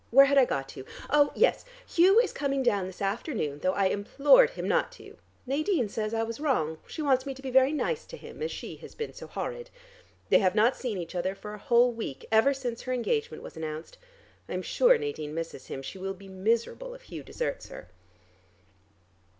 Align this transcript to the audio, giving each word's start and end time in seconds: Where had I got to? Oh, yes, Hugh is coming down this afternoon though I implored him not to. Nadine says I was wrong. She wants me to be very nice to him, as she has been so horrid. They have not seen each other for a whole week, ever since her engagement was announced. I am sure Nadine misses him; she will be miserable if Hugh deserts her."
Where 0.09 0.25
had 0.25 0.39
I 0.39 0.45
got 0.45 0.67
to? 0.69 0.83
Oh, 1.11 1.31
yes, 1.35 1.63
Hugh 1.87 2.17
is 2.19 2.33
coming 2.33 2.63
down 2.63 2.87
this 2.87 3.03
afternoon 3.03 3.59
though 3.59 3.73
I 3.73 3.85
implored 3.85 4.49
him 4.49 4.67
not 4.67 4.91
to. 4.93 5.15
Nadine 5.45 5.89
says 5.89 6.11
I 6.11 6.23
was 6.23 6.39
wrong. 6.39 6.79
She 6.87 7.03
wants 7.03 7.27
me 7.27 7.35
to 7.35 7.41
be 7.43 7.51
very 7.51 7.71
nice 7.71 8.07
to 8.07 8.17
him, 8.17 8.41
as 8.41 8.49
she 8.49 8.77
has 8.77 8.95
been 8.95 9.13
so 9.13 9.27
horrid. 9.27 9.69
They 10.29 10.39
have 10.39 10.55
not 10.55 10.75
seen 10.75 10.97
each 10.97 11.13
other 11.13 11.35
for 11.35 11.53
a 11.53 11.59
whole 11.59 11.91
week, 11.91 12.25
ever 12.31 12.51
since 12.51 12.81
her 12.81 12.93
engagement 12.93 13.43
was 13.43 13.55
announced. 13.55 13.99
I 14.49 14.55
am 14.55 14.63
sure 14.63 14.97
Nadine 14.97 15.35
misses 15.35 15.67
him; 15.67 15.83
she 15.83 15.99
will 15.99 16.15
be 16.15 16.27
miserable 16.27 16.95
if 16.95 17.03
Hugh 17.03 17.21
deserts 17.21 17.67
her." 17.67 17.87